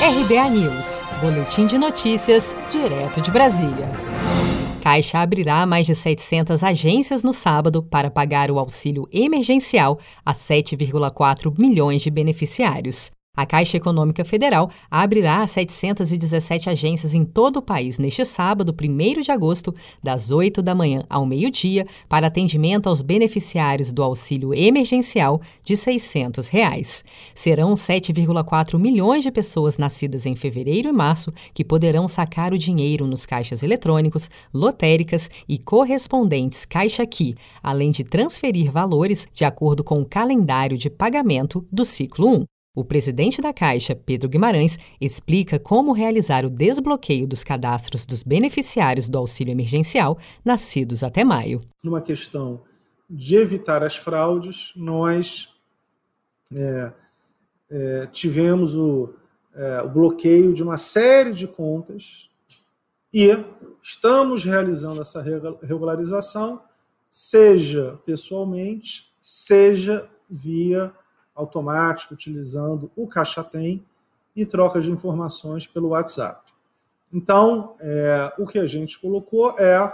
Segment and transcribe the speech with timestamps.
[0.00, 3.90] RBA News, Boletim de Notícias, direto de Brasília.
[4.80, 11.52] Caixa abrirá mais de 700 agências no sábado para pagar o auxílio emergencial a 7,4
[11.58, 13.10] milhões de beneficiários.
[13.38, 19.30] A Caixa Econômica Federal abrirá 717 agências em todo o país neste sábado, 1 de
[19.30, 19.72] agosto,
[20.02, 26.48] das 8 da manhã ao meio-dia, para atendimento aos beneficiários do auxílio emergencial de 600
[26.48, 27.04] reais.
[27.32, 33.06] Serão 7,4 milhões de pessoas nascidas em fevereiro e março que poderão sacar o dinheiro
[33.06, 40.00] nos caixas eletrônicos, lotéricas e correspondentes Caixa Aqui, além de transferir valores de acordo com
[40.00, 42.57] o calendário de pagamento do ciclo 1.
[42.78, 49.08] O presidente da Caixa, Pedro Guimarães, explica como realizar o desbloqueio dos cadastros dos beneficiários
[49.08, 51.60] do auxílio emergencial nascidos até maio.
[51.82, 52.62] Numa questão
[53.10, 55.52] de evitar as fraudes, nós
[56.54, 56.92] é,
[57.68, 59.12] é, tivemos o,
[59.56, 62.30] é, o bloqueio de uma série de contas
[63.12, 63.26] e
[63.82, 65.20] estamos realizando essa
[65.64, 66.62] regularização,
[67.10, 70.94] seja pessoalmente, seja via
[71.38, 73.82] automático utilizando o Caixa Tem
[74.34, 76.52] e troca de informações pelo WhatsApp.
[77.12, 79.92] Então, é, o que a gente colocou é,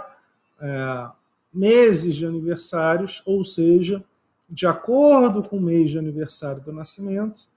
[0.59, 1.07] é
[1.53, 4.03] meses de aniversários, ou seja,
[4.49, 7.47] de acordo com o mês de aniversário do nascimento,